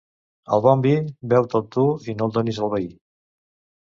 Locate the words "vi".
0.85-0.93